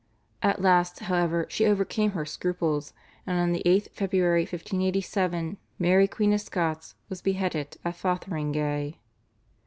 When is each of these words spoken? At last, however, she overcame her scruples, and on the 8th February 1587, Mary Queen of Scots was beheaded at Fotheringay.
At 0.41 0.59
last, 0.63 0.97
however, 1.01 1.45
she 1.51 1.67
overcame 1.67 2.13
her 2.13 2.25
scruples, 2.25 2.93
and 3.27 3.37
on 3.37 3.51
the 3.51 3.61
8th 3.67 3.91
February 3.91 4.41
1587, 4.41 5.57
Mary 5.77 6.07
Queen 6.07 6.33
of 6.33 6.41
Scots 6.41 6.95
was 7.07 7.21
beheaded 7.21 7.77
at 7.85 7.95
Fotheringay. 7.97 8.97